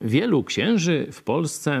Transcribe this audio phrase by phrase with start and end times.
[0.00, 1.80] Wielu księży w Polsce,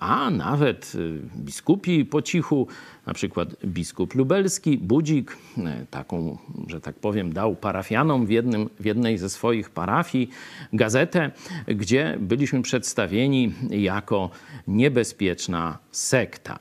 [0.00, 2.66] a nawet y, biskupi po cichu,
[3.06, 8.84] na przykład biskup lubelski, Budzik, y, taką, że tak powiem, dał parafianom w, jednym, w
[8.84, 10.30] jednej ze swoich parafii
[10.72, 11.30] gazetę,
[11.66, 14.30] gdzie byliśmy przedstawieni jako
[14.68, 16.58] niebezpieczna sekta.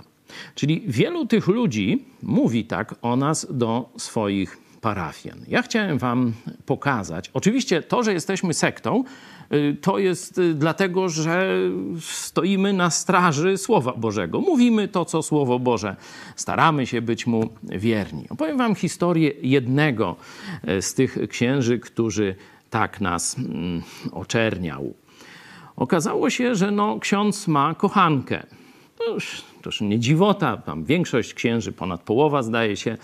[0.56, 5.40] Czyli wielu tych ludzi mówi tak o nas do swoich parafian.
[5.48, 6.34] Ja chciałem Wam
[6.68, 9.04] pokazać, oczywiście to, że jesteśmy sektą,
[9.54, 11.60] y, to jest y, dlatego, że
[12.00, 14.42] stoimy na straży Słowa Bożego.
[14.42, 15.96] Mówimy to, co Słowo Boże,
[16.36, 18.30] staramy się być mu wierni.
[18.30, 20.16] Opowiem Wam historię jednego
[20.70, 22.36] y, z tych księży, którzy
[22.70, 24.94] tak nas mm, oczerniał.
[25.76, 28.44] Okazało się, że no, ksiądz ma kochankę.
[29.62, 32.98] To już nie dziwota, tam większość księży, ponad połowa zdaje się, e,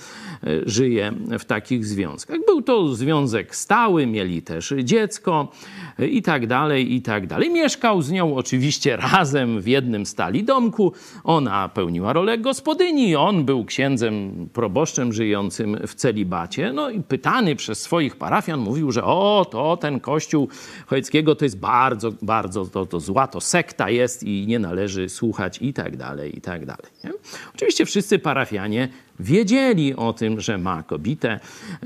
[0.65, 2.37] żyje w takich związkach.
[2.47, 5.51] Był to związek stały, mieli też dziecko
[5.99, 7.49] i tak dalej, i tak dalej.
[7.49, 10.93] Mieszkał z nią oczywiście razem w jednym stali domku.
[11.23, 16.73] Ona pełniła rolę gospodyni, on był księdzem proboszczem żyjącym w celibacie.
[16.73, 20.47] No i pytany przez swoich parafian mówił, że o, to ten kościół
[20.85, 25.57] Chojeckiego to jest bardzo, bardzo to, to zła, to sekta jest i nie należy słuchać
[25.61, 26.91] i tak dalej, i tak dalej.
[27.03, 27.11] Nie?
[27.55, 31.39] Oczywiście wszyscy parafianie wiedzieli o tym, że ma kobietę,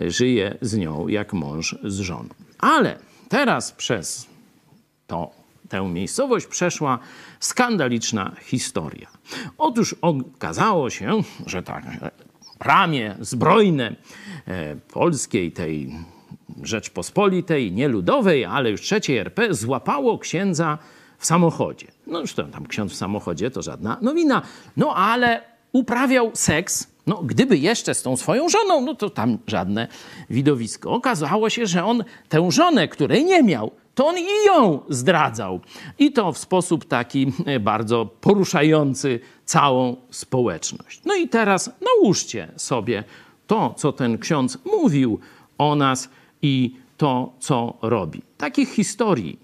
[0.08, 2.30] żyje z nią jak mąż z żoną.
[2.60, 4.28] Ale teraz przez
[5.08, 5.32] to,
[5.70, 7.00] tę miejscowość przeszła
[7.40, 9.08] skandaliczna historia.
[9.58, 11.84] Otóż okazało się, że tak,
[12.60, 13.96] ramię zbrojne
[14.48, 15.96] e, polskiej, tej
[16.64, 20.78] Rzeczpospolitej, nie ludowej, ale już trzeciej RP, złapało księdza
[21.18, 21.88] w samochodzie.
[22.08, 24.42] No już tam ksiądz w samochodzie to żadna nowina.
[24.78, 29.88] No ale uprawiał seks, no gdyby jeszcze z tą swoją żoną, no to tam żadne
[30.30, 30.92] widowisko.
[30.92, 35.60] Okazało się, że on tę żonę, której nie miał, to on i ją zdradzał.
[36.00, 41.02] I to w sposób taki e, bardzo poruszający całą społeczność.
[41.06, 43.04] No i teraz nałóżcie sobie
[43.48, 45.20] to, co ten ksiądz mówił
[45.58, 46.10] o nas
[46.42, 48.22] i to, co robi.
[48.38, 49.40] Takich historii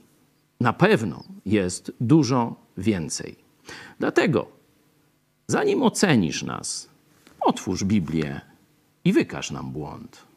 [0.60, 3.36] na pewno jest dużo więcej.
[4.00, 4.48] Dlatego,
[5.48, 6.93] zanim ocenisz nas,
[7.46, 8.42] otwórz Biblię
[9.06, 10.33] i wykaż nam błąd.